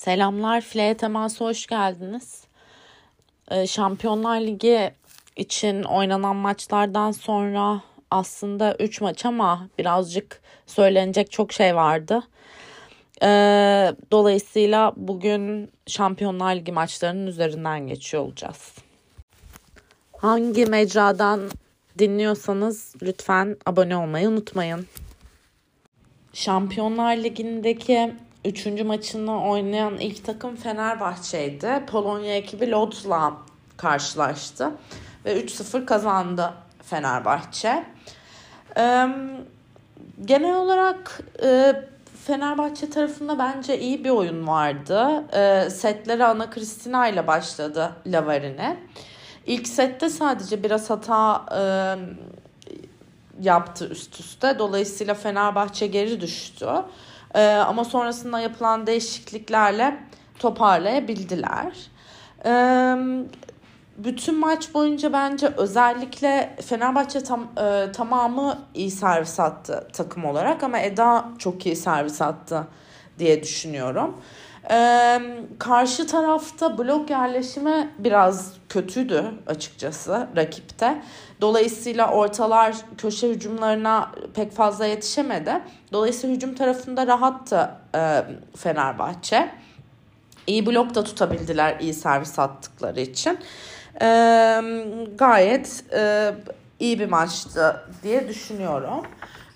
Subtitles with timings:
[0.00, 2.44] Selamlar, File Temas'a hoş geldiniz.
[3.50, 4.90] Ee, Şampiyonlar Ligi
[5.36, 12.22] için oynanan maçlardan sonra aslında 3 maç ama birazcık söylenecek çok şey vardı.
[13.22, 18.74] Ee, dolayısıyla bugün Şampiyonlar Ligi maçlarının üzerinden geçiyor olacağız.
[20.16, 21.40] Hangi mecradan
[21.98, 24.86] dinliyorsanız lütfen abone olmayı unutmayın.
[26.32, 28.14] Şampiyonlar Ligi'ndeki
[28.44, 31.82] Üçüncü maçını oynayan ilk takım Fenerbahçe'ydi.
[31.86, 33.32] Polonya ekibi Lodz'la
[33.76, 34.70] karşılaştı.
[35.24, 37.84] Ve 3-0 kazandı Fenerbahçe.
[38.76, 39.06] Ee,
[40.24, 41.74] genel olarak e,
[42.26, 45.24] Fenerbahçe tarafında bence iyi bir oyun vardı.
[45.32, 48.76] E, setlere Ana Kristina ile başladı Lavarine.
[49.46, 51.62] İlk sette sadece biraz hata e,
[53.40, 54.58] yaptı üst üste.
[54.58, 56.68] Dolayısıyla Fenerbahçe geri düştü.
[57.34, 60.00] E, ama sonrasında yapılan değişikliklerle
[60.38, 61.76] toparlayabildiler.
[62.44, 62.52] E,
[64.04, 70.78] bütün maç boyunca bence özellikle Fenerbahçe tam e, tamamı iyi servis attı takım olarak ama
[70.78, 72.66] Eda çok iyi servis attı
[73.18, 74.16] diye düşünüyorum.
[74.70, 75.20] Ee,
[75.58, 81.02] karşı tarafta blok yerleşimi biraz kötüydü açıkçası rakipte.
[81.40, 85.52] Dolayısıyla ortalar köşe hücumlarına pek fazla yetişemedi.
[85.92, 88.22] Dolayısıyla hücum tarafında rahattı e,
[88.56, 89.50] Fenerbahçe.
[90.46, 93.38] İyi blok da tutabildiler iyi servis attıkları için.
[94.02, 94.06] E,
[95.18, 96.34] gayet e,
[96.80, 99.02] iyi bir maçtı diye düşünüyorum.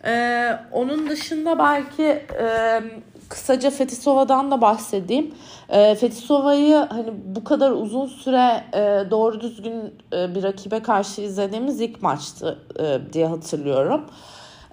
[0.04, 2.04] E, onun dışında belki...
[2.40, 2.82] E,
[3.28, 5.34] kısaca Fetisova'dan da bahsedeyim.
[5.68, 11.80] E, Fetisova'yı hani bu kadar uzun süre e, doğru düzgün e, bir rakibe karşı izlediğimiz
[11.80, 14.04] ilk maçtı e, diye hatırlıyorum.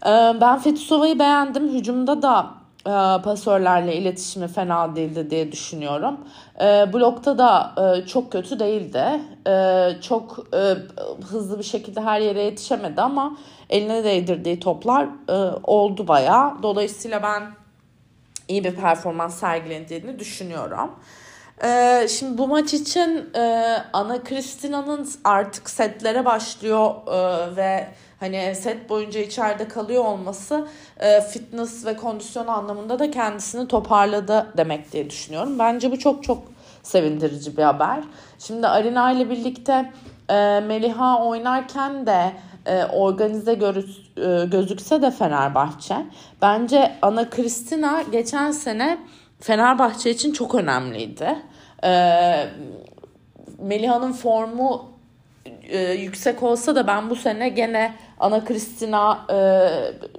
[0.05, 0.09] E,
[0.41, 1.69] ben Fetisova'yı beğendim.
[1.69, 2.47] Hücumda da
[2.87, 6.17] e, pasörlerle iletişimi fena değildi diye düşünüyorum.
[6.61, 9.21] E, blokta da e, çok kötü değildi.
[9.47, 10.75] E, çok e,
[11.31, 13.37] hızlı bir şekilde her yere yetişemedi ama
[13.69, 16.63] eline değdirdiği toplar e, oldu bayağı.
[16.63, 17.60] Dolayısıyla ben
[18.51, 20.91] iyi bir performans sergilendiğini düşünüyorum.
[21.63, 27.87] Ee, şimdi bu maç için e, Ana Kristina'nın artık setlere başlıyor e, ve
[28.19, 30.67] hani set boyunca içeride kalıyor olması
[30.99, 35.59] e, fitness ve kondisyon anlamında da kendisini toparladı demek diye düşünüyorum.
[35.59, 36.43] Bence bu çok çok
[36.83, 38.03] sevindirici bir haber.
[38.39, 39.91] Şimdi Arina ile birlikte
[40.29, 42.31] e, Meliha oynarken de
[42.65, 43.85] e, organize görüş,
[44.17, 45.95] e, gözükse de Fenerbahçe.
[46.41, 48.97] Bence Ana Kristina geçen sene
[49.39, 51.35] Fenerbahçe için çok önemliydi.
[51.83, 51.91] E,
[53.59, 54.91] Meliha'nın formu
[55.63, 59.37] e, yüksek olsa da ben bu sene gene Ana Kristina e,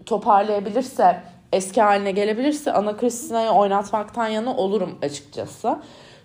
[0.07, 1.23] toparlayabilirse
[1.53, 5.79] eski haline gelebilirse Ana Kristina'yı oynatmaktan yana olurum açıkçası.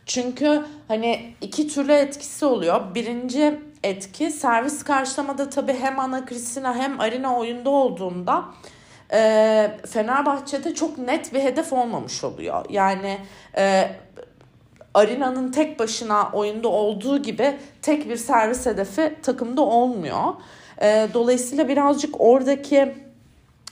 [0.05, 2.95] Çünkü hani iki türlü etkisi oluyor.
[2.95, 8.45] Birinci etki servis karşılamada tabii hem Ana Kristina hem Arina oyunda olduğunda
[9.13, 12.65] e, Fenerbahçe'de çok net bir hedef olmamış oluyor.
[12.69, 13.17] Yani
[13.57, 13.91] e,
[14.93, 20.33] Arina'nın tek başına oyunda olduğu gibi tek bir servis hedefi takımda olmuyor.
[20.81, 22.95] E, dolayısıyla birazcık oradaki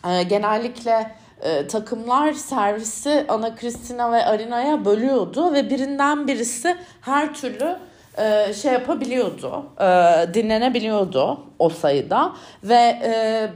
[0.07, 7.77] e, genellikle e, takımlar servisi Ana Kristina ve Arina'ya bölüyordu ve birinden birisi her türlü
[8.17, 9.85] e, şey yapabiliyordu, e,
[10.33, 12.33] dinlenebiliyordu o sayıda
[12.63, 13.49] ve e,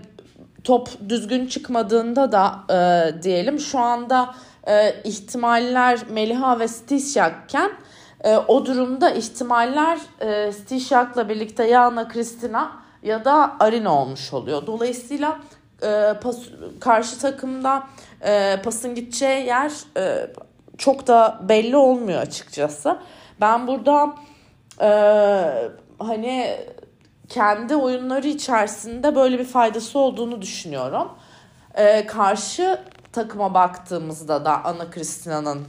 [0.63, 4.35] top düzgün çıkmadığında da e, diyelim şu anda
[4.67, 7.71] e, ihtimaller Meliha ve Stishak'ken
[8.23, 12.71] e, o durumda ihtimaller e, Stishak'la birlikte ya Ana Kristina
[13.03, 14.67] ya da Arina olmuş oluyor.
[14.67, 15.39] Dolayısıyla
[15.83, 16.37] e, pas,
[16.79, 17.83] karşı takımda
[18.21, 20.27] e, pasın gideceği yer e,
[20.77, 22.97] çok da belli olmuyor açıkçası.
[23.41, 24.15] Ben burada
[25.99, 26.57] hani
[27.29, 31.07] kendi oyunları içerisinde böyle bir faydası olduğunu düşünüyorum.
[31.75, 32.81] E, karşı
[33.11, 35.67] takıma baktığımızda da Ana Kristina'nın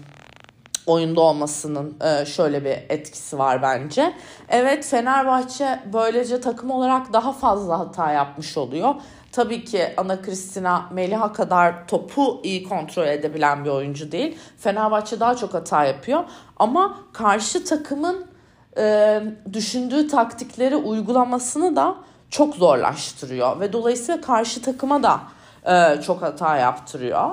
[0.87, 4.15] oyunda olmasının e, şöyle bir etkisi var bence.
[4.49, 8.95] Evet Fenerbahçe böylece takım olarak daha fazla hata yapmış oluyor.
[9.33, 14.39] Tabii ki Ana Kristina Meliha kadar topu iyi kontrol edebilen bir oyuncu değil.
[14.59, 16.25] Fenerbahçe daha çok hata yapıyor.
[16.57, 18.30] Ama karşı takımın
[18.77, 19.23] e,
[19.53, 21.95] düşündüğü taktikleri uygulamasını da
[22.31, 23.61] çok zorlaştırıyor.
[23.61, 25.21] Ve dolayısıyla karşı takıma da
[25.67, 27.31] e, çok hata yaptırıyor.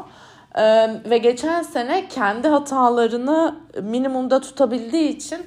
[0.56, 0.64] E,
[1.10, 5.46] ve geçen sene kendi hatalarını minimumda tutabildiği için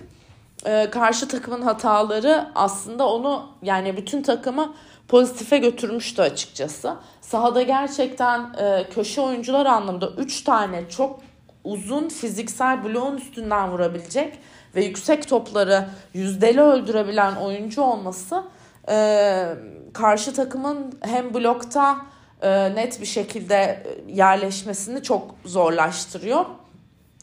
[0.67, 4.73] e, karşı takımın hataları aslında onu yani bütün takımı
[5.09, 6.95] pozitife götürmüştü açıkçası.
[7.21, 11.21] Sahada gerçekten e, köşe oyuncular anlamında 3 tane çok
[11.65, 14.39] uzun fiziksel bloğun üstünden vurabilecek
[14.75, 18.45] ve yüksek topları yüzdeli öldürebilen oyuncu olması
[18.89, 19.47] e,
[19.93, 21.97] karşı takımın hem blokta
[22.43, 26.45] e, net bir şekilde yerleşmesini çok zorlaştırıyor.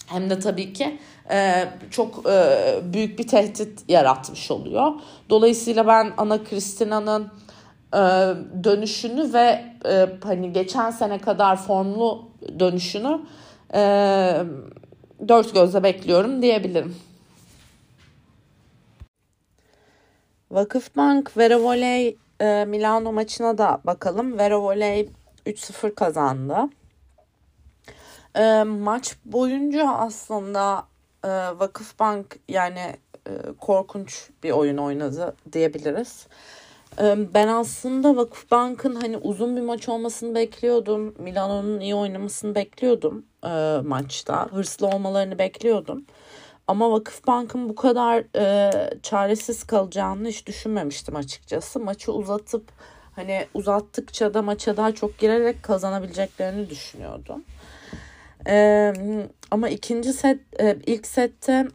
[0.07, 0.99] Hem de tabii ki
[1.31, 2.55] e, çok e,
[2.93, 4.91] büyük bir tehdit yaratmış oluyor.
[5.29, 7.31] Dolayısıyla ben Ana Kristina'nın
[7.93, 7.99] e,
[8.63, 12.25] dönüşünü ve e, hani geçen sene kadar formlu
[12.59, 13.19] dönüşünü
[13.73, 13.79] e,
[15.27, 16.95] dört gözle bekliyorum diyebilirim.
[20.51, 24.37] Vakıfbank Vera Voley e, Milano maçına da bakalım.
[24.37, 25.09] Vera Voley
[25.45, 26.57] 3-0 kazandı.
[28.35, 30.87] E, maç boyunca aslında
[31.23, 32.95] e, Vakıfbank yani
[33.27, 36.27] e, korkunç bir oyun oynadı diyebiliriz.
[37.33, 41.15] Ben aslında Vakıfbank'ın hani uzun bir maç olmasını bekliyordum.
[41.19, 44.47] Milano'nun iyi oynamasını bekliyordum e, maçta.
[44.51, 46.05] Hırslı olmalarını bekliyordum.
[46.67, 48.71] Ama Vakıfbank'ın bu kadar e,
[49.03, 51.79] çaresiz kalacağını hiç düşünmemiştim açıkçası.
[51.79, 52.71] Maçı uzatıp
[53.15, 57.43] hani uzattıkça da maça daha çok girerek kazanabileceklerini düşünüyordum.
[58.47, 58.93] E,
[59.51, 61.67] ama ikinci set, e, ilk sette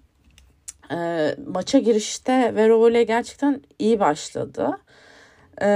[0.91, 4.79] e, maça girişte Verovole gerçekten iyi başladı.
[5.61, 5.67] E,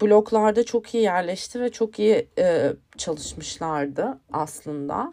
[0.00, 5.12] bloklarda çok iyi yerleşti ve çok iyi e, çalışmışlardı aslında.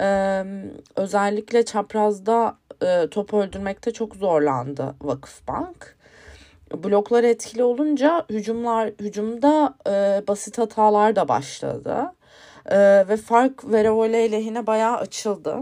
[0.00, 0.44] Ee,
[0.96, 5.96] özellikle çaprazda e, top öldürmekte çok zorlandı Vakıfbank.
[6.84, 12.12] Bloklar etkili olunca hücumlar hücumda e, basit hatalar da başladı.
[12.66, 12.78] E,
[13.08, 15.56] ve fark Verovole lehine bayağı açıldı.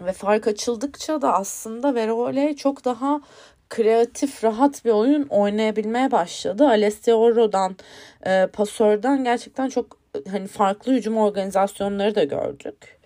[0.00, 3.20] Ve fark açıldıkça da aslında Verovole çok daha
[3.70, 6.66] kreatif, rahat bir oyun oynayabilmeye başladı.
[6.66, 7.50] Alessio
[8.26, 9.98] e, pasörden gerçekten çok
[10.30, 12.98] hani farklı hücum organizasyonları da gördük.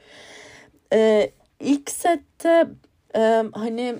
[0.93, 1.31] Ee,
[1.61, 2.67] ilk sette
[3.17, 3.95] e, hani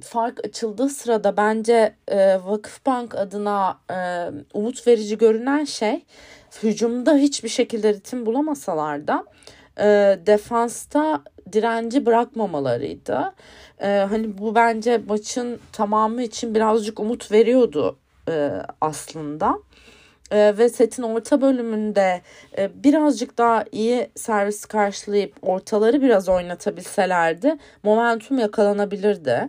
[0.00, 3.96] fark açıldığı sırada bence e, Vakıfbank adına e,
[4.54, 6.04] umut verici görünen şey
[6.62, 9.24] hücumda hiçbir şekilde ritim bulamasalar da
[9.78, 11.22] e, defansta
[11.52, 13.32] direnci bırakmamalarıydı.
[13.80, 17.96] E, hani bu bence maçın tamamı için birazcık umut veriyordu
[18.28, 19.58] e, aslında
[20.30, 22.20] e, ve setin orta bölümünde
[22.58, 29.48] e, birazcık daha iyi servis karşılayıp ortaları biraz oynatabilselerdi momentum yakalanabilirdi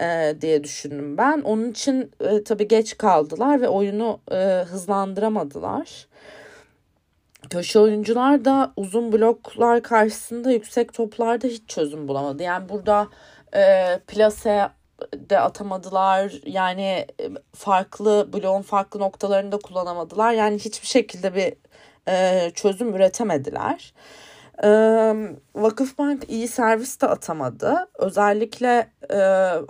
[0.00, 1.40] e, diye düşündüm ben.
[1.40, 4.36] Onun için e, tabii geç kaldılar ve oyunu e,
[4.68, 6.06] hızlandıramadılar.
[7.50, 12.42] Köşe oyuncular da uzun bloklar karşısında yüksek toplarda hiç çözüm bulamadı.
[12.42, 13.08] Yani burada
[13.54, 14.70] e, plase
[15.14, 16.32] de atamadılar.
[16.46, 20.32] Yani e, farklı bloğun farklı noktalarında kullanamadılar.
[20.32, 21.54] Yani hiçbir şekilde bir
[22.08, 23.94] e, çözüm üretemediler.
[24.64, 24.68] E,
[25.54, 27.88] Vakıfbank iyi servis de atamadı.
[27.98, 29.18] Özellikle e,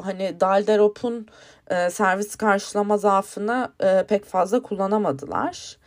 [0.02, 1.28] hani Dalderop'un
[1.70, 5.78] e, servis karşılama zaafını e, pek fazla kullanamadılar.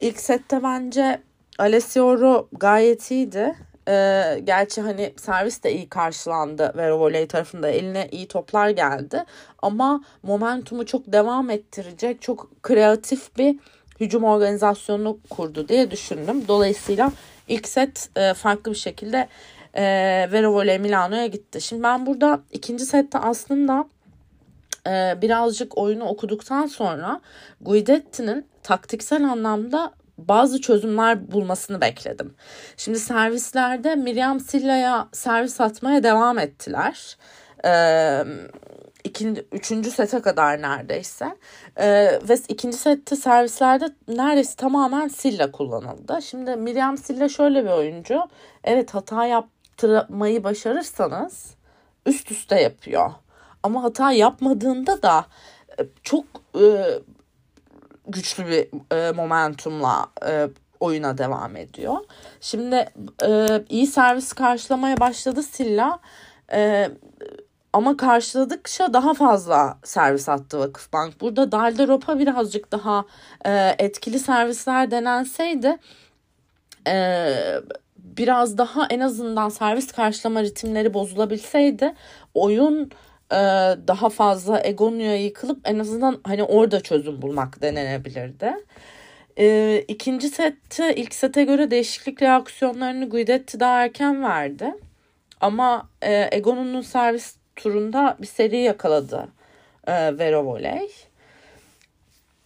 [0.00, 1.22] İlk sette bence
[1.58, 3.54] Alessio gayet iyiydi.
[3.88, 9.24] Ee, gerçi hani servis de iyi karşılandı ve voley tarafında eline iyi toplar geldi.
[9.62, 13.56] Ama momentumu çok devam ettirecek çok kreatif bir
[14.00, 16.48] hücum organizasyonu kurdu diye düşündüm.
[16.48, 17.12] Dolayısıyla
[17.48, 19.28] ilk set e, farklı bir şekilde
[19.74, 19.82] e,
[20.32, 21.60] Vero Voley Milano'ya gitti.
[21.60, 23.84] Şimdi ben burada ikinci sette aslında
[24.88, 27.20] e, birazcık oyunu okuduktan sonra
[27.60, 32.34] Guidetti'nin taktiksel anlamda bazı çözümler bulmasını bekledim.
[32.76, 37.16] Şimdi servislerde Miriam Silla'ya servis atmaya devam ettiler.
[37.64, 38.24] Ee,
[39.04, 41.36] ikinci, üçüncü sete kadar neredeyse.
[41.76, 46.22] Ee, ve ikinci sette servislerde neredeyse tamamen Silla kullanıldı.
[46.22, 48.20] Şimdi Miriam Silla şöyle bir oyuncu.
[48.64, 51.54] Evet hata yaptırmayı başarırsanız
[52.06, 53.10] üst üste yapıyor.
[53.62, 55.26] Ama hata yapmadığında da
[55.80, 56.24] e, çok
[56.60, 56.98] e,
[58.06, 60.48] güçlü bir e, momentumla e,
[60.80, 61.96] oyuna devam ediyor.
[62.40, 62.88] Şimdi
[63.24, 65.98] e, iyi servis karşılamaya başladı Silla.
[66.52, 66.90] E,
[67.72, 71.20] ama karşıladıkça daha fazla servis attı Vakıfbank.
[71.20, 73.04] Burada Dalderop'a birazcık daha
[73.46, 75.78] e, etkili servisler denenseydi
[76.86, 77.34] e,
[77.96, 81.94] biraz daha en azından servis karşılama ritimleri bozulabilseydi
[82.34, 82.90] oyun
[83.32, 83.36] e,
[83.88, 88.52] daha fazla Egonya'ya yıkılıp en azından hani orada çözüm bulmak denenebilirdi.
[89.38, 94.74] E, ikinci sette ilk sete göre değişiklik reaksiyonlarını Guidetti daha erken verdi.
[95.40, 99.28] Ama e, Egon'un servis turunda bir seri yakaladı
[99.86, 100.88] e, Vero Voley.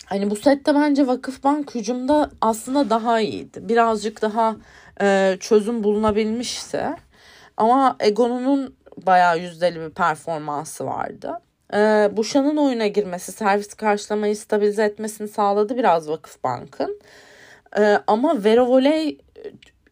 [0.06, 3.68] Hani bu sette bence Vakıfbank hücumda aslında daha iyiydi.
[3.68, 4.56] Birazcık daha
[5.00, 6.96] e, çözüm bulunabilmişse.
[7.56, 11.40] Ama Egon'un bayağı yüzdeli bir performansı vardı.
[11.74, 17.00] E, Buşan'ın oyuna girmesi, servis karşılamayı stabilize etmesini sağladı biraz Vakıfbank'ın.
[17.78, 19.18] E, ama Vero Voley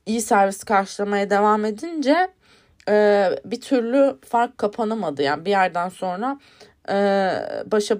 [0.06, 2.28] iyi servis karşılamaya devam edince
[2.88, 5.22] e, bir türlü fark kapanamadı.
[5.22, 6.38] Yani bir yerden sonra
[6.88, 6.94] e,
[7.66, 7.98] başa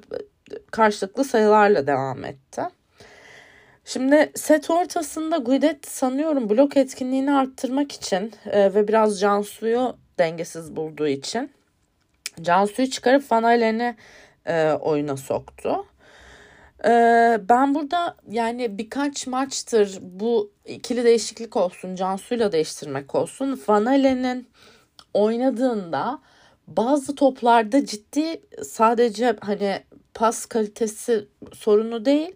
[0.70, 2.62] karşılıklı sayılarla devam etti.
[3.84, 11.08] Şimdi set ortasında Guidet sanıyorum blok etkinliğini arttırmak için e, ve biraz Cansu'yu dengesiz bulduğu
[11.08, 11.50] için
[12.42, 13.96] Cansu'yu çıkarıp Van Halen'i
[14.46, 15.86] e, oyuna soktu.
[16.84, 16.90] E,
[17.48, 23.62] ben burada yani birkaç maçtır bu ikili değişiklik olsun, Cansu'yla değiştirmek olsun.
[23.68, 24.48] Van Halen'in
[25.14, 26.20] oynadığında
[26.66, 29.82] bazı toplarda ciddi sadece hani
[30.14, 32.34] pas kalitesi sorunu değil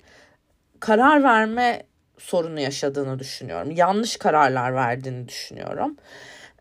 [0.80, 1.82] karar verme
[2.18, 3.70] sorunu yaşadığını düşünüyorum.
[3.70, 5.96] Yanlış kararlar verdiğini düşünüyorum.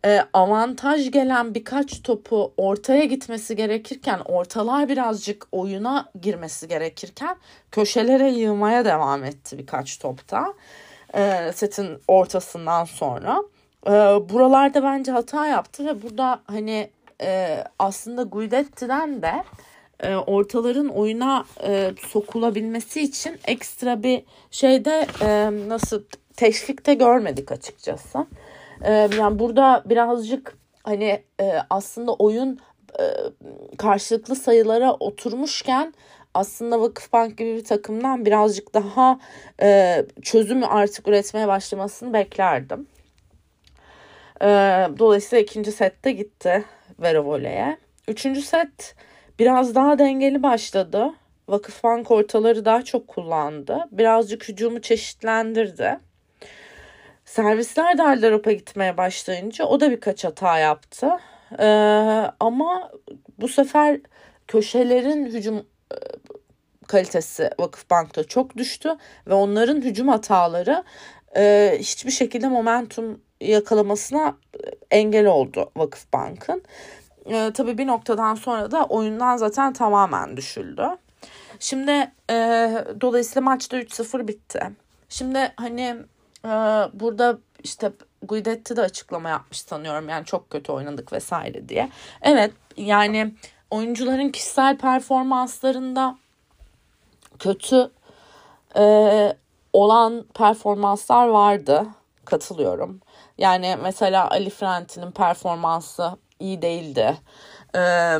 [0.04, 7.36] Ee, avantaj gelen birkaç topu ortaya gitmesi gerekirken ortalar birazcık oyuna girmesi gerekirken
[7.70, 10.54] köşelere yığmaya devam etti birkaç topta
[11.14, 13.42] e, setin ortasından sonra.
[13.86, 13.90] E,
[14.28, 19.44] buralarda bence hata yaptı ve burada hani e, aslında Guidetti'den de
[20.00, 25.06] e, ortaların oyuna e, sokulabilmesi için ekstra bir şeyde
[25.68, 26.02] nasıl
[26.36, 28.26] teşvikte görmedik açıkçası.
[28.82, 32.58] E, yani burada birazcık hani e, aslında oyun
[33.00, 33.04] e,
[33.78, 35.94] karşılıklı sayılara oturmuşken
[36.34, 39.18] aslında Vakıfbank gibi bir takımdan birazcık daha
[39.62, 42.86] e, çözüm artık üretmeye başlamasını beklerdim.
[44.42, 44.46] E,
[44.98, 46.64] dolayısıyla ikinci sette gitti
[47.00, 47.78] Vera Voley'e.
[48.08, 48.94] Üçüncü set
[49.38, 51.12] biraz daha dengeli başladı.
[51.48, 53.84] Vakıfbank ortaları daha çok kullandı.
[53.90, 55.98] Birazcık hücumu çeşitlendirdi.
[57.34, 61.10] Servisler de Aldarop'a gitmeye başlayınca o da birkaç hata yaptı.
[61.58, 61.64] Ee,
[62.40, 62.90] ama
[63.40, 64.00] bu sefer
[64.48, 65.56] köşelerin hücum
[65.92, 65.96] e,
[66.86, 70.84] kalitesi Vakıfbank'ta çok düştü ve onların hücum hataları
[71.36, 74.36] e, hiçbir şekilde momentum yakalamasına
[74.90, 76.62] engel oldu Vakıfbank'ın.
[77.26, 80.88] E, tabii bir noktadan sonra da oyundan zaten tamamen düşüldü.
[81.60, 82.34] Şimdi e,
[83.00, 84.60] dolayısıyla maçta 3-0 bitti.
[85.08, 85.96] Şimdi hani
[86.44, 86.48] e,
[86.92, 91.90] burada işte Guidetti de açıklama yapmış sanıyorum yani çok kötü oynadık vesaire diye.
[92.22, 93.34] Evet yani
[93.70, 96.18] oyuncuların kişisel performanslarında
[97.38, 97.90] kötü
[98.76, 99.36] e,
[99.72, 101.86] olan performanslar vardı.
[102.24, 103.00] Katılıyorum.
[103.38, 106.10] Yani mesela Ali Frenti'nin performansı
[106.40, 107.16] iyi değildi.
[107.76, 108.18] Ee,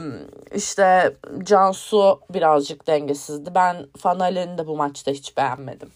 [0.54, 3.54] işte Cansu birazcık dengesizdi.
[3.54, 5.90] Ben Fanal'ini de bu maçta hiç beğenmedim.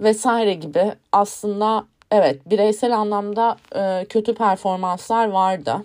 [0.00, 5.82] Vesaire gibi aslında evet bireysel anlamda e, kötü performanslar vardı.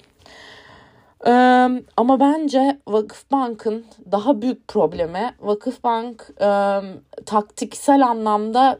[1.28, 6.80] Ee, ama bence Vakıfbank'ın daha büyük problemi Vakıfbank e,
[7.26, 8.80] taktiksel anlamda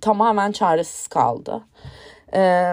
[0.00, 1.62] tamamen çaresiz kaldı.
[2.34, 2.72] E,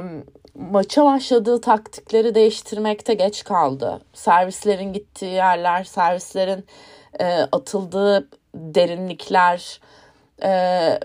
[0.56, 4.02] maça başladığı taktikleri değiştirmekte geç kaldı.
[4.14, 6.66] Servislerin gittiği yerler, servislerin
[7.20, 9.82] e, atıldığı derinlikler
[10.44, 10.50] e,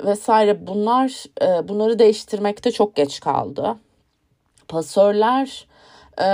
[0.04, 3.76] vesaire bunlar e, bunları değiştirmekte çok geç kaldı.
[4.68, 5.66] Pasörler
[6.20, 6.28] e,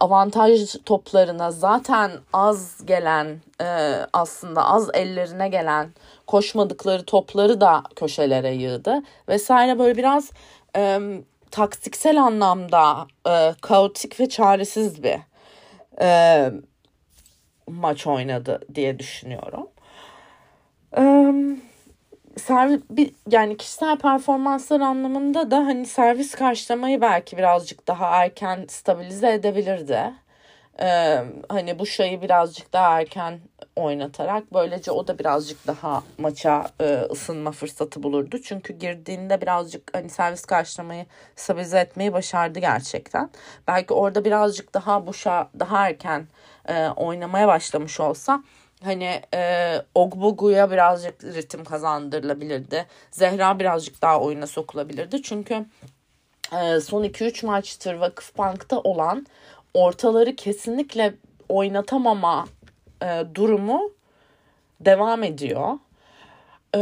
[0.00, 3.66] avantaj toplarına zaten az gelen e,
[4.12, 5.90] aslında az ellerine gelen
[6.26, 10.30] koşmadıkları topları da köşelere yığdı vesaire böyle biraz
[10.76, 11.00] e,
[11.50, 15.18] taktiksel anlamda e, kaotik ve çaresiz bir
[16.00, 16.50] e,
[17.66, 19.68] maç oynadı diye düşünüyorum.
[20.96, 21.32] E,
[22.38, 22.80] servis
[23.30, 30.12] yani kişisel performanslar anlamında da hani servis karşılamayı belki birazcık daha erken stabilize edebilirdi.
[30.82, 33.40] Ee, hani bu şeyi birazcık daha erken
[33.76, 38.38] oynatarak böylece o da birazcık daha maça e, ısınma fırsatı bulurdu.
[38.44, 43.30] Çünkü girdiğinde birazcık hani servis karşılamayı stabilize etmeyi başardı gerçekten.
[43.68, 46.26] Belki orada birazcık daha Buş'a daha erken
[46.68, 48.42] e, oynamaya başlamış olsa
[48.84, 52.86] hani e, Ogbogu'ya birazcık ritim kazandırılabilirdi.
[53.10, 55.22] Zehra birazcık daha oyuna sokulabilirdi.
[55.22, 55.66] Çünkü
[56.52, 59.26] e, son 2-3 maçtır Vakıfbank'ta olan
[59.74, 61.14] ortaları kesinlikle
[61.48, 62.46] oynatamama
[63.02, 63.90] e, durumu
[64.80, 65.78] devam ediyor.
[66.76, 66.80] E,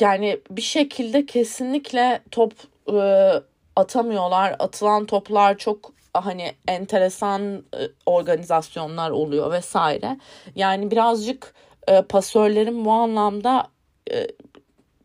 [0.00, 2.52] yani bir şekilde kesinlikle top
[2.92, 3.32] e,
[3.76, 4.56] atamıyorlar.
[4.58, 10.18] Atılan toplar çok hani enteresan e, organizasyonlar oluyor vesaire.
[10.54, 11.54] Yani birazcık
[11.88, 13.68] e, pasörlerin bu anlamda
[14.10, 14.26] e,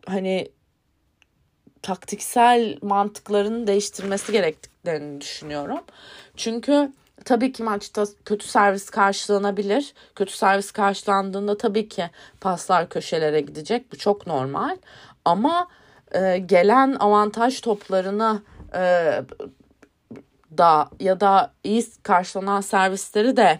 [0.06, 0.52] hani
[1.82, 5.80] taktiksel mantıklarını değiştirmesi gerektiklerini düşünüyorum.
[6.38, 6.92] Çünkü
[7.26, 9.94] tabii ki maçta kötü servis karşılanabilir.
[10.16, 12.10] Kötü servis karşılandığında tabii ki
[12.42, 13.92] paslar köşelere gidecek.
[13.92, 14.78] Bu çok normal.
[15.26, 15.68] Ama
[16.12, 18.42] e, gelen avantaj toplarını
[18.76, 19.12] e,
[20.58, 23.60] da ya da iyi karşılanan servisleri de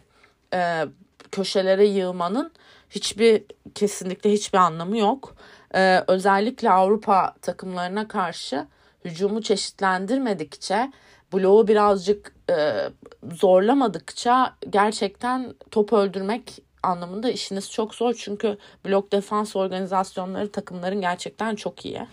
[0.53, 0.86] e,
[1.32, 2.51] köşelere yığmanın
[2.89, 3.44] hiçbir
[3.75, 5.36] kesinlikle hiçbir anlamı yok.
[5.75, 8.67] Ee, özellikle Avrupa takımlarına karşı
[9.06, 10.91] hücumu çeşitlendirmedikçe
[11.34, 12.89] bloğu birazcık e,
[13.34, 18.13] zorlamadıkça gerçekten top öldürmek anlamında işiniz çok zor.
[18.13, 22.08] Çünkü blok defans organizasyonları takımların gerçekten çok iyi.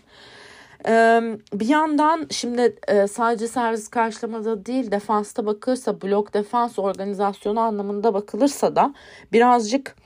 [1.52, 8.76] Bir yandan şimdi e, sadece servis karşılamada değil defansta bakılırsa blok defans organizasyonu anlamında bakılırsa
[8.76, 8.94] da
[9.32, 9.96] birazcık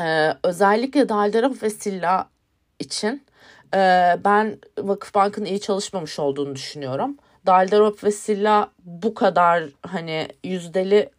[0.00, 2.28] e, özellikle Dalderov ve Silla
[2.78, 3.26] için
[3.74, 3.78] e,
[4.24, 7.16] ben Vakıfbank'ın iyi çalışmamış olduğunu düşünüyorum.
[7.46, 11.10] Dalderop ve Silla bu kadar hani yüzdeli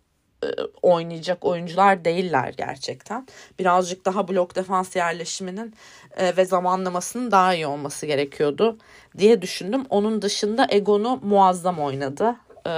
[0.82, 3.28] oynayacak oyuncular değiller gerçekten.
[3.60, 5.74] Birazcık daha blok defans yerleşiminin
[6.18, 8.78] e, ve zamanlamasının daha iyi olması gerekiyordu
[9.18, 9.86] diye düşündüm.
[9.90, 12.36] Onun dışında Egon'u muazzam oynadı.
[12.68, 12.72] E,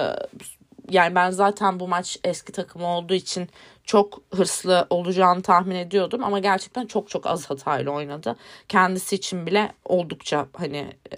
[0.89, 3.50] yani ben zaten bu maç eski takım olduğu için
[3.84, 8.36] çok hırslı olacağını tahmin ediyordum ama gerçekten çok çok az hatayla oynadı.
[8.69, 10.77] Kendisi için bile oldukça hani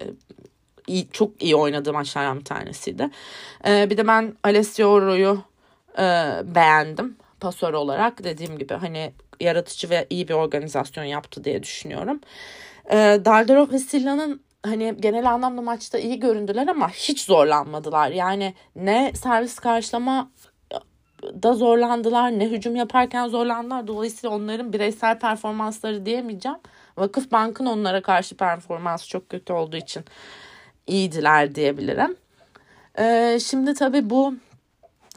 [0.86, 3.10] iyi, çok iyi oynadığı maçlardan bir tanesiydi.
[3.66, 5.42] E, bir de ben Alessio Oro'yu
[5.98, 6.02] e,
[6.54, 8.24] beğendim pasör olarak.
[8.24, 12.20] Dediğim gibi hani yaratıcı ve iyi bir organizasyon yaptı diye düşünüyorum.
[12.90, 18.10] E, Dalderov ve Silla'nın hani genel anlamda maçta iyi göründüler ama hiç zorlanmadılar.
[18.10, 20.30] Yani ne servis karşılama
[21.22, 23.86] da zorlandılar ne hücum yaparken zorlandılar.
[23.86, 26.58] Dolayısıyla onların bireysel performansları diyemeyeceğim.
[26.96, 30.04] Vakıf Bank'ın onlara karşı performansı çok kötü olduğu için
[30.86, 32.16] iyiydiler diyebilirim.
[32.98, 34.34] Ee, şimdi tabii bu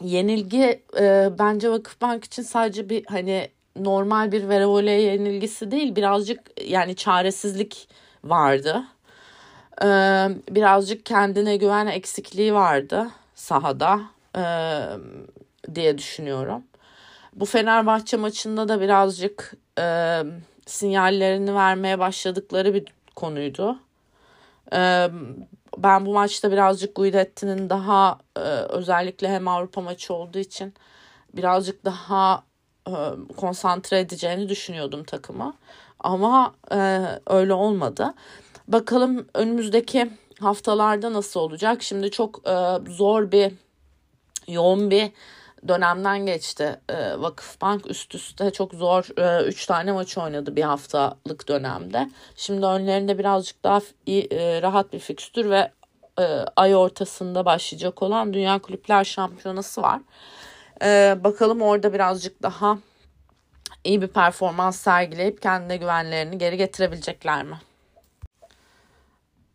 [0.03, 6.95] yenilgi e, bence Vakıfbank için sadece bir hani normal bir Verevole yenilgisi değil birazcık yani
[6.95, 7.87] çaresizlik
[8.23, 8.83] vardı.
[9.83, 14.01] Ee, birazcık kendine güven eksikliği vardı sahada.
[14.37, 14.81] Ee,
[15.75, 16.63] diye düşünüyorum.
[17.33, 20.21] Bu Fenerbahçe maçında da birazcık e,
[20.65, 22.85] sinyallerini vermeye başladıkları bir
[23.15, 23.79] konuydu.
[24.73, 25.09] E,
[25.83, 28.39] ben bu maçta birazcık Guidetti'nin daha e,
[28.69, 30.73] özellikle hem Avrupa maçı olduğu için
[31.33, 32.43] birazcık daha
[32.87, 32.93] e,
[33.37, 35.53] konsantre edeceğini düşünüyordum takımı.
[35.99, 38.13] Ama e, öyle olmadı.
[38.67, 41.83] Bakalım önümüzdeki haftalarda nasıl olacak?
[41.83, 43.53] Şimdi çok e, zor bir,
[44.47, 45.11] yoğun bir
[45.67, 46.79] dönemden geçti.
[46.89, 49.03] E, Vakıfbank üst üste çok zor
[49.47, 52.09] 3 e, tane maç oynadı bir haftalık dönemde.
[52.35, 55.71] Şimdi önlerinde birazcık daha iyi, e, rahat bir fikstür ve
[56.19, 56.23] e,
[56.55, 60.01] ay ortasında başlayacak olan Dünya Kulüpler Şampiyonası var.
[60.83, 62.77] E, bakalım orada birazcık daha
[63.83, 67.55] iyi bir performans sergileyip kendine güvenlerini geri getirebilecekler mi?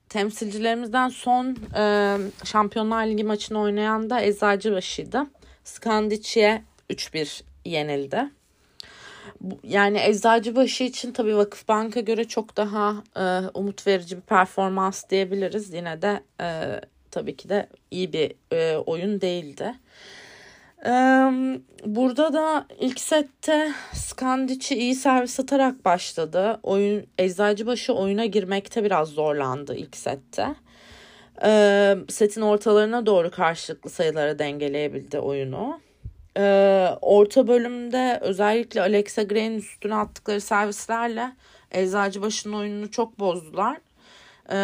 [0.09, 5.27] Temsilcilerimizden son e, Şampiyonlar Ligi maçını oynayan da Eczacıbaşı'ydı.
[5.67, 8.31] Skandic'e 3-1 yenildi.
[9.63, 15.73] Yani Eczacıbaşı için tabii Vakıfbank'a göre çok daha e, umut verici bir performans diyebiliriz.
[15.75, 19.75] Yine de e, tabii ki de iyi bir e, oyun değildi.
[20.87, 20.91] E,
[21.85, 26.61] burada da ilk sette Skandic'i iyi servis atarak başladı.
[26.63, 30.55] Oyun Eczacıbaşı oyuna girmekte biraz zorlandı ilk sette
[31.45, 35.81] e, setin ortalarına doğru karşılıklı sayılara dengeleyebildi oyunu.
[36.37, 41.33] E, orta bölümde özellikle Alexa Gray'in üstüne attıkları servislerle
[41.71, 43.77] Eczacıbaşı'nın oyununu çok bozdular.
[44.51, 44.57] E,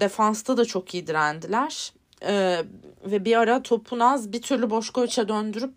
[0.00, 1.92] defansta da çok iyi direndiler.
[2.26, 2.62] E,
[3.04, 5.76] ve bir ara topu Naz bir türlü Boşkoviç'e döndürüp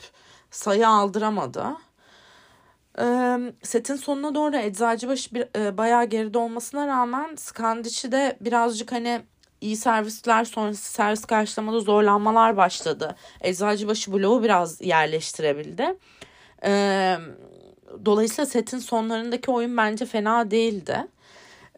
[0.52, 1.66] sayı aldıramadı.
[3.64, 9.22] Setin sonuna doğru Eczacıbaşı bir, bayağı geride olmasına rağmen Skandic'i de birazcık hani
[9.62, 13.16] iyi servisler sonrası servis karşılamada zorlanmalar başladı.
[13.42, 15.96] Eczacıbaşı bloğu biraz yerleştirebildi.
[16.66, 17.18] Ee,
[18.06, 21.08] dolayısıyla setin sonlarındaki oyun bence fena değildi.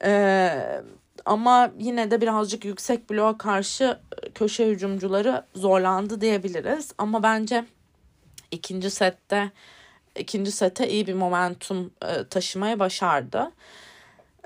[0.04, 0.82] Ee,
[1.26, 4.00] ama yine de birazcık yüksek bloğa karşı
[4.36, 6.92] köşe hücumcuları zorlandı diyebiliriz.
[6.98, 7.66] Ama bence
[8.52, 9.52] ikinci sette
[10.16, 13.52] ikinci sete iyi bir momentum e, taşımaya başardı.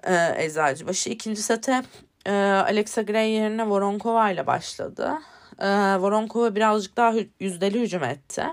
[0.03, 1.09] E, Eczacıbaşı.
[1.09, 1.83] İkinci sete
[2.25, 5.13] e, Alexa Gray yerine Voronkova ile başladı.
[5.59, 8.45] E, Voronkova birazcık daha yüzdeli hücum etti.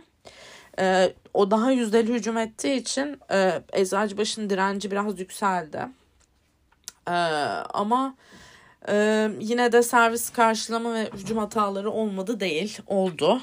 [0.79, 5.89] E, o daha yüzdeli hücum ettiği için e, Eczacıbaşı'nın direnci biraz yükseldi.
[7.09, 7.13] E,
[7.75, 8.15] ama
[8.89, 12.79] e, yine de servis karşılama ve hücum hataları olmadı değil.
[12.87, 13.41] Oldu.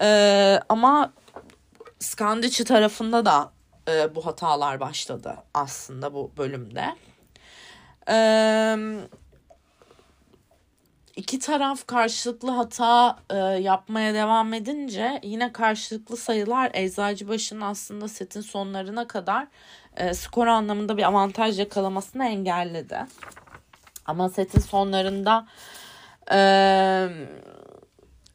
[0.00, 1.12] E, ama
[1.98, 3.52] Skandici tarafında da
[3.88, 6.94] e, bu hatalar başladı aslında bu bölümde.
[8.08, 9.08] Eee
[11.18, 19.06] iki taraf karşılıklı hata e, yapmaya devam edince yine karşılıklı sayılar Eczacıbaşı'nın aslında setin sonlarına
[19.06, 19.46] kadar
[19.96, 22.98] e, skor anlamında bir avantaj yakalamasını engelledi.
[24.06, 25.46] Ama setin sonlarında
[26.32, 26.38] e,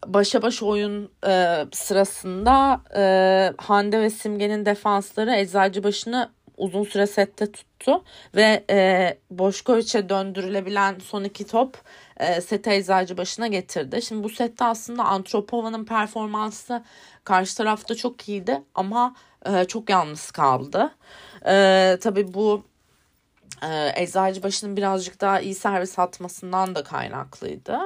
[0.08, 6.30] başa baş oyun e, sırasında e, Hande ve Simge'nin defansları Eczacıbaşı'nı
[6.64, 8.04] uzun süre sette tuttu
[8.36, 11.78] ve e, Boşkoviç'e döndürülebilen son iki top
[12.18, 14.02] e, sete eczacı başına getirdi.
[14.02, 16.84] Şimdi bu sette aslında Antropova'nın performansı
[17.24, 20.92] karşı tarafta çok iyiydi ama e, çok yalnız kaldı.
[21.48, 22.64] E, tabii bu
[23.62, 27.80] e, Eczacıbaşı'nın birazcık daha iyi servis atmasından da kaynaklıydı.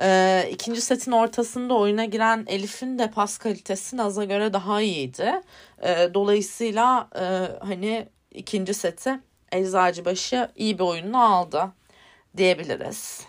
[0.00, 5.42] E, ikinci setin ortasında oyuna giren Elif'in de pas kalitesi Naz'a göre daha iyiydi.
[5.82, 7.24] E, dolayısıyla e,
[7.66, 9.20] hani ikinci seti
[9.52, 11.72] Eczacıbaşı iyi bir oyununu aldı
[12.36, 13.26] diyebiliriz.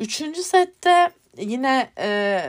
[0.00, 2.42] Üçüncü sette yine e,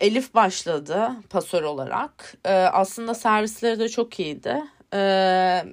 [0.00, 2.34] Elif başladı pasör olarak.
[2.44, 4.62] E, aslında servisleri de çok iyiydi.
[4.94, 5.64] E,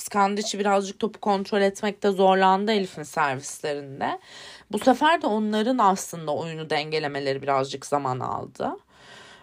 [0.00, 4.18] Skandici birazcık topu kontrol etmekte zorlandı Elif'in servislerinde.
[4.72, 8.76] Bu sefer de onların aslında oyunu dengelemeleri birazcık zaman aldı.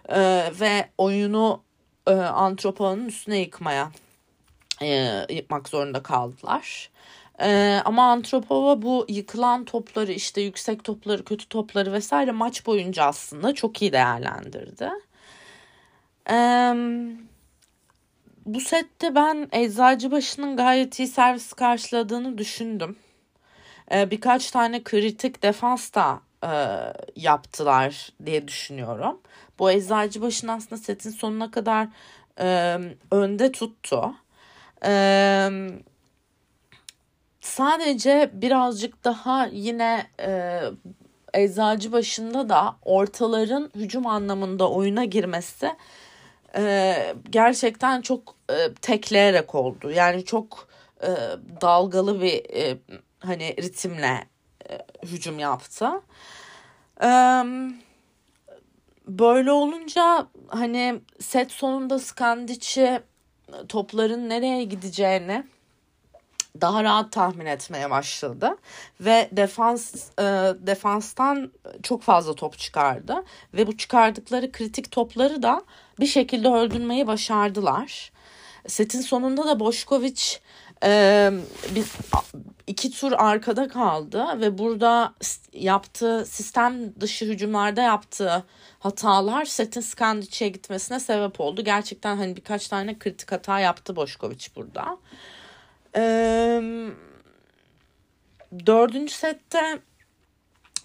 [0.09, 0.19] E,
[0.59, 1.61] ve oyunu
[2.07, 3.91] e, Antropa'nın üstüne yıkmaya
[4.81, 6.89] e, yıkmak zorunda kaldılar.
[7.41, 13.55] Ee, ama Antropova bu yıkılan topları işte yüksek topları kötü topları vesaire maç boyunca aslında
[13.55, 14.89] çok iyi değerlendirdi.
[16.29, 16.75] Ee,
[18.45, 22.95] bu sette ben Eczacıbaşı'nın gayet iyi servis karşıladığını düşündüm.
[23.91, 26.51] Ee, birkaç tane kritik defans da e,
[27.15, 29.21] yaptılar diye düşünüyorum.
[29.59, 31.87] Bu Eczacıbaşı'nın aslında setin sonuna kadar
[32.39, 32.79] e,
[33.11, 34.15] önde tuttu.
[34.81, 35.85] Evet
[37.45, 40.61] Sadece birazcık daha yine e,
[41.33, 45.71] eczacı başında da ortaların hücum anlamında oyuna girmesi
[46.57, 46.95] e,
[47.29, 49.91] gerçekten çok e, tekleyerek oldu.
[49.91, 50.67] Yani çok
[51.01, 51.09] e,
[51.61, 52.77] dalgalı bir e,
[53.19, 54.27] hani ritimle
[54.69, 55.89] e, hücum yaptı.
[57.03, 57.09] E,
[59.07, 63.01] böyle olunca hani set sonunda Skandiç'i
[63.69, 65.43] topların nereye gideceğini
[66.61, 68.57] daha rahat tahmin etmeye başladı
[68.99, 70.23] ve defans e,
[70.67, 71.51] defanstan
[71.83, 75.61] çok fazla top çıkardı ve bu çıkardıkları kritik topları da
[75.99, 78.11] bir şekilde öldürmeyi başardılar.
[78.67, 80.41] Setin sonunda da Boşkoviç
[80.83, 81.31] e,
[81.75, 81.85] bir,
[82.67, 85.13] iki tur arkada kaldı ve burada
[85.53, 88.43] yaptığı sistem dışı hücumlarda yaptığı
[88.79, 91.63] hatalar setin Skandic'e gitmesine sebep oldu.
[91.63, 94.97] Gerçekten hani birkaç tane kritik hata yaptı Boşkoviç burada.
[95.97, 96.61] Ee,
[98.65, 99.79] dördüncü sette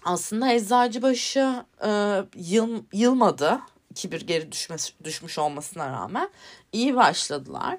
[0.05, 1.89] aslında Eczacıbaşı e,
[2.35, 3.59] yıl, yılmadı.
[3.93, 6.29] 2-1 geri düşmesi, düşmüş olmasına rağmen
[6.71, 7.77] iyi başladılar.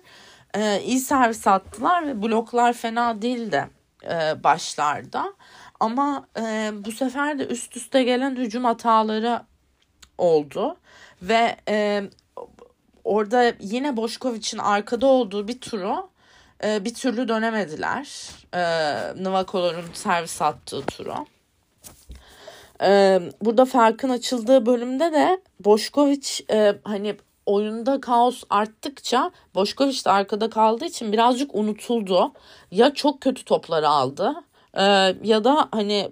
[0.54, 3.68] E, iyi servis attılar ve bloklar fena değildi
[4.04, 5.34] e, başlarda.
[5.80, 9.42] Ama e, bu sefer de üst üste gelen hücum hataları
[10.18, 10.76] oldu.
[11.22, 12.04] Ve e,
[13.04, 16.11] orada yine Boşkoviç'in arkada olduğu bir turu
[16.64, 18.30] e, bir türlü dönemediler.
[18.54, 18.62] E,
[19.24, 21.14] Novakolar'ın servis attığı turu.
[22.82, 30.50] E, burada farkın açıldığı bölümde de Boşkoviç e, hani oyunda kaos arttıkça Boşkoviç de arkada
[30.50, 32.32] kaldığı için birazcık unutuldu.
[32.70, 34.34] Ya çok kötü topları aldı
[34.74, 34.82] e,
[35.22, 36.10] ya da hani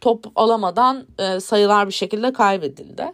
[0.00, 3.12] top alamadan e, sayılar bir şekilde kaybedildi.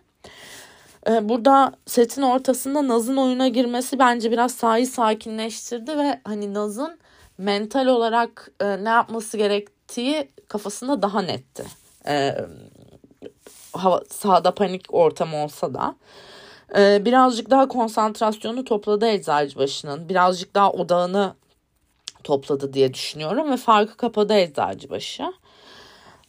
[1.08, 6.98] Ee, burada setin ortasında Naz'ın oyuna girmesi bence biraz sahayı sakinleştirdi ve hani Naz'ın
[7.38, 11.64] mental olarak e, ne yapması gerektiği kafasında daha netti.
[12.06, 12.34] E,
[13.72, 15.94] hava, sahada panik ortam olsa da.
[16.78, 20.08] E, birazcık daha konsantrasyonu topladı Eczacıbaşı'nın.
[20.08, 21.34] Birazcık daha odağını
[22.24, 25.32] topladı diye düşünüyorum ve farkı kapadı Eczacıbaşı.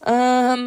[0.08, 0.58] Eee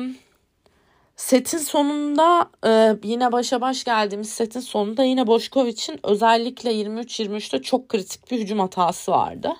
[1.17, 8.31] Setin sonunda e, yine başa baş geldiğimiz setin sonunda yine Boşkoviç'in özellikle 23-23'te çok kritik
[8.31, 9.53] bir hücum hatası vardı.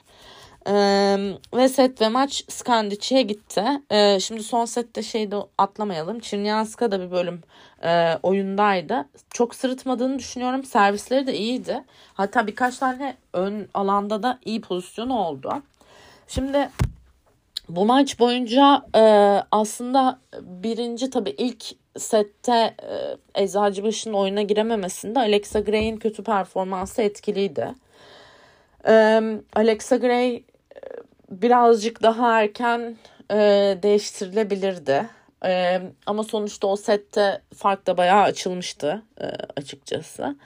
[0.69, 1.17] Ee,
[1.55, 3.65] ve set ve maç Skandic'e gitti.
[3.91, 6.21] Ee, şimdi son sette şeyde atlamayalım.
[6.21, 7.41] Çirnyanska da bir bölüm
[7.83, 9.09] e, oyundaydı.
[9.31, 10.65] Çok sırıtmadığını düşünüyorum.
[10.65, 11.85] Servisleri de iyiydi.
[12.15, 15.63] Hatta birkaç tane ön alanda da iyi pozisyon oldu.
[16.29, 16.71] Şimdi
[17.69, 19.01] bu maç boyunca e,
[19.51, 21.65] aslında birinci tabii ilk
[21.99, 22.75] sette
[23.35, 27.75] e, Eczacıbaşı'nın oyuna girememesinde Alexa Gray'in kötü performansı etkiliydi.
[28.89, 29.23] E,
[29.55, 30.43] Alexa Gray e,
[31.31, 32.97] birazcık daha erken
[33.31, 33.37] e,
[33.83, 35.07] değiştirilebilirdi.
[35.45, 39.27] E, ama sonuçta o sette fark da bayağı açılmıştı e,
[39.57, 40.37] açıkçası.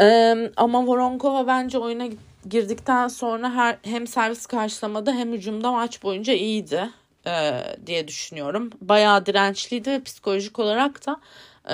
[0.00, 2.04] E, ama Voronkova bence oyuna
[2.48, 6.90] girdikten sonra her, hem servis karşılamada hem hücumda maç boyunca iyiydi
[7.26, 8.70] e, diye düşünüyorum.
[8.80, 11.20] Bayağı dirençliydi ve psikolojik olarak da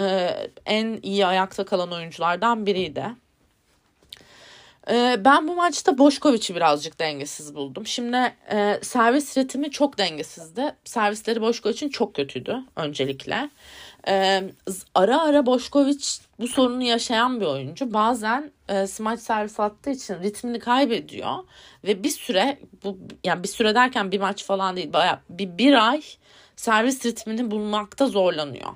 [0.00, 0.30] e,
[0.66, 3.04] en iyi ayakta kalan oyunculardan biriydi.
[4.90, 7.86] E, ben bu maçta Boşkoviç'i birazcık dengesiz buldum.
[7.86, 10.74] Şimdi e, servis ritmi çok dengesizdi.
[10.84, 13.50] Servisleri Boşkoviç'in çok kötüydü öncelikle.
[14.94, 17.92] Ara ara Boşkoviç bu sorunu yaşayan bir oyuncu.
[17.92, 21.34] Bazen e, smaç servis attığı için ritmini kaybediyor
[21.84, 25.88] ve bir süre bu yani bir süre derken bir maç falan değil bayağı bir, bir
[25.88, 26.02] ay
[26.56, 28.70] servis ritmini bulmakta zorlanıyor.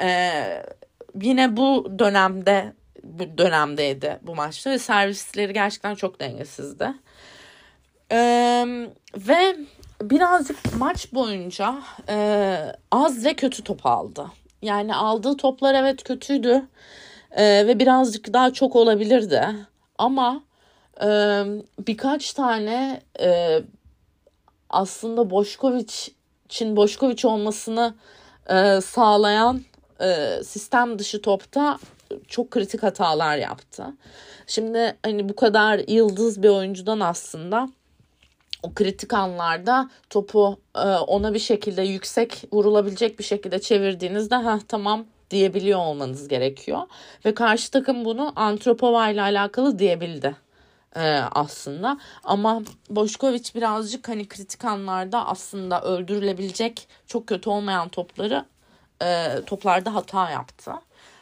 [0.00, 0.32] E,
[1.22, 6.92] yine bu dönemde bu dönemdeydi bu maçta ve servisleri gerçekten çok dengesizdi.
[8.12, 8.18] E,
[9.16, 9.56] ve
[10.02, 11.74] birazcık maç boyunca
[12.08, 12.58] e,
[12.90, 14.26] az ve kötü top aldı.
[14.62, 16.62] Yani aldığı toplar evet kötüydü
[17.30, 19.42] e, ve birazcık daha çok olabilirdi.
[19.98, 20.42] Ama
[21.02, 21.08] e,
[21.86, 23.60] birkaç tane e,
[24.70, 27.94] aslında Boşkoviç'in Boşkoviç olmasını
[28.50, 29.62] e, sağlayan
[30.00, 31.78] e, sistem dışı topta
[32.28, 33.84] çok kritik hatalar yaptı.
[34.46, 37.68] Şimdi hani bu kadar yıldız bir oyuncudan aslında
[38.62, 45.06] o kritik anlarda topu e, ona bir şekilde yüksek vurulabilecek bir şekilde çevirdiğinizde ha tamam
[45.30, 46.80] diyebiliyor olmanız gerekiyor.
[47.24, 50.36] Ve karşı takım bunu Antropova ile alakalı diyebildi
[50.96, 51.00] e,
[51.32, 51.98] aslında.
[52.24, 58.44] Ama Boşkoviç birazcık hani kritik anlarda aslında öldürülebilecek çok kötü olmayan topları
[59.02, 60.72] e, toplarda hata yaptı.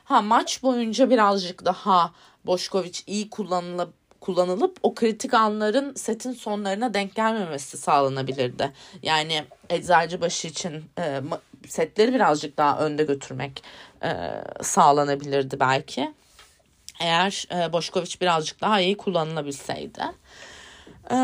[0.05, 2.13] Ha maç boyunca birazcık daha
[2.47, 8.73] Boşkoviç iyi kullanılıp kullanılıp o kritik anların setin sonlarına denk gelmemesi sağlanabilirdi.
[9.03, 11.21] Yani Eczacıbaşı için e,
[11.69, 13.63] setleri birazcık daha önde götürmek
[14.03, 14.11] e,
[14.63, 16.15] sağlanabilirdi belki.
[17.01, 20.03] Eğer e, Boşkoviç birazcık daha iyi kullanılabilseydi.
[21.11, 21.17] E,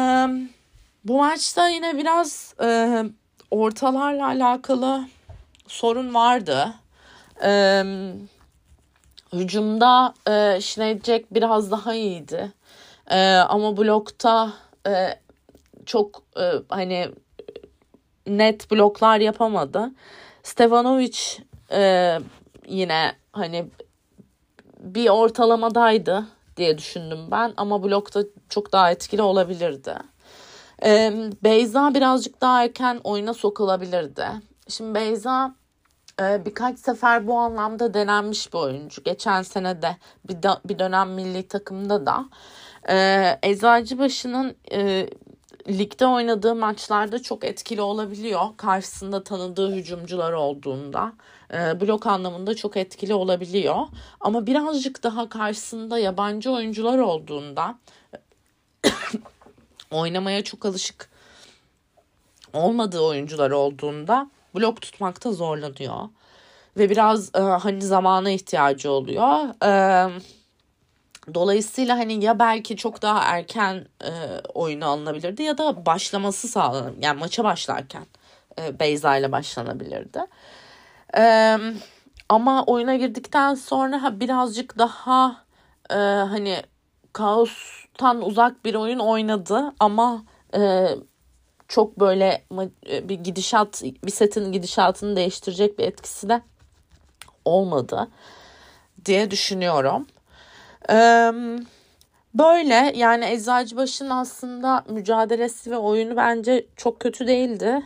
[1.04, 3.02] bu maçta yine biraz e,
[3.50, 5.08] ortalarla alakalı
[5.66, 6.74] sorun vardı.
[7.44, 7.82] E,
[9.32, 12.52] hücumda e, Schneider biraz daha iyiydi.
[13.12, 14.52] E, ama blokta
[14.86, 15.18] e,
[15.86, 17.08] çok e, hani
[18.26, 19.90] net bloklar yapamadı.
[20.42, 21.18] Stevanovic
[21.72, 22.18] e,
[22.66, 23.66] yine hani
[24.80, 29.94] bir ortalamadaydı diye düşündüm ben ama blokta çok daha etkili olabilirdi.
[30.84, 31.12] E,
[31.44, 34.26] Beyza birazcık daha erken oyuna sokulabilirdi.
[34.68, 35.54] Şimdi Beyza
[36.20, 39.02] e, birkaç sefer bu anlamda denenmiş bir oyuncu.
[39.04, 39.96] Geçen sene de
[40.28, 42.24] bir, da, bir dönem milli takımda da.
[42.88, 45.08] E, Eczacıbaşı'nın e,
[45.68, 48.40] ligde oynadığı maçlarda çok etkili olabiliyor.
[48.56, 51.12] Karşısında tanıdığı hücumcular olduğunda.
[51.54, 53.76] E, blok anlamında çok etkili olabiliyor.
[54.20, 57.78] Ama birazcık daha karşısında yabancı oyuncular olduğunda
[59.90, 61.10] oynamaya çok alışık
[62.52, 66.08] olmadığı oyuncular olduğunda blok tutmakta zorlanıyor.
[66.76, 69.48] Ve biraz e, hani zamana ihtiyacı oluyor.
[69.62, 70.20] Eee
[71.34, 74.10] Dolayısıyla hani ya belki çok daha erken e,
[74.54, 76.94] oyuna alınabilirdi ya da başlaması sağlanır.
[77.00, 78.06] Yani maça başlarken
[78.58, 80.20] e, Beyza ile başlanabilirdi.
[81.18, 81.56] E,
[82.28, 85.44] ama oyuna girdikten sonra ha, birazcık daha
[85.90, 86.62] e, hani
[87.12, 90.24] kaostan uzak bir oyun oynadı ama
[90.56, 90.88] e,
[91.68, 92.44] çok böyle
[92.90, 96.42] e, bir gidişat bir setin gidişatını değiştirecek bir etkisi de
[97.44, 98.08] olmadı
[99.04, 100.06] diye düşünüyorum.
[102.34, 107.82] Böyle yani Eczacıbaşı'nın aslında mücadelesi ve oyunu bence çok kötü değildi.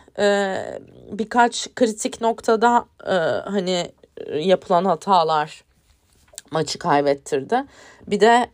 [1.19, 2.85] Birkaç kritik noktada
[3.45, 3.93] hani
[4.35, 5.65] yapılan hatalar
[6.51, 7.65] maçı kaybettirdi.
[8.07, 8.51] Bir de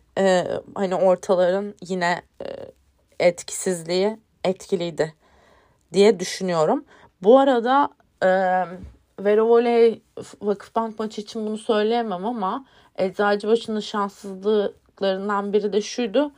[0.74, 2.22] hani ortaların yine
[3.20, 5.14] etkisizliği etkiliydi
[5.92, 6.84] diye düşünüyorum.
[7.22, 7.88] Bu arada
[8.22, 8.28] e,
[9.24, 10.02] Verovoley
[10.42, 12.64] Vakıfbank maçı için bunu söyleyemem ama
[12.96, 16.32] Eczacıbaşı'nın şanssızlıklarından biri de şuydu.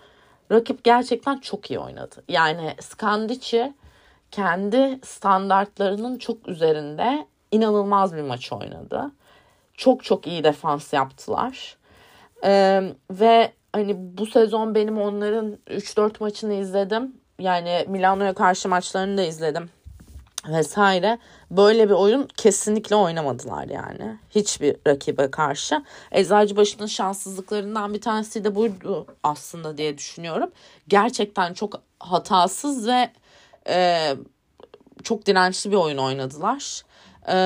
[0.52, 2.16] rakip gerçekten çok iyi oynadı.
[2.28, 3.74] Yani Skandici
[4.30, 9.10] kendi standartlarının çok üzerinde inanılmaz bir maç oynadı.
[9.74, 11.76] Çok çok iyi defans yaptılar.
[12.44, 17.16] Ee, ve hani bu sezon benim onların 3-4 maçını izledim.
[17.38, 19.70] Yani Milano'ya karşı maçlarını da izledim
[20.48, 21.18] vesaire.
[21.50, 24.18] Böyle bir oyun kesinlikle oynamadılar yani.
[24.30, 25.84] Hiçbir rakibe karşı.
[26.12, 30.50] Eczacıbaşı'nın şanssızlıklarından bir tanesi de buydu aslında diye düşünüyorum.
[30.88, 33.10] Gerçekten çok hatasız ve
[33.68, 34.10] e,
[35.02, 36.82] çok dirençli bir oyun oynadılar.
[37.28, 37.36] E,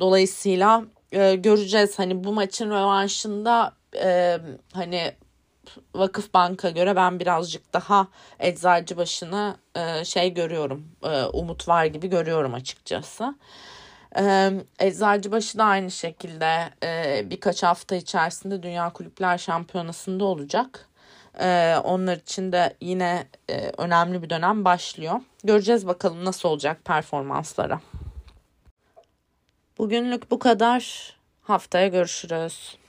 [0.00, 4.38] dolayısıyla e, göreceğiz hani bu maçın rövanşında e,
[4.72, 5.12] hani
[5.94, 10.88] Vakıf Bank'a göre ben birazcık daha eczacı başına e, şey görüyorum.
[11.02, 13.34] E, umut var gibi görüyorum açıkçası.
[14.18, 20.88] E, Eczacıbaşı da aynı şekilde e, birkaç hafta içerisinde Dünya Kulüpler Şampiyonası'nda olacak.
[21.40, 25.20] E, onlar için de yine e, önemli bir dönem başlıyor.
[25.44, 27.80] Göreceğiz bakalım nasıl olacak performanslara.
[29.78, 31.12] Bugünlük bu kadar.
[31.42, 32.81] Haftaya görüşürüz.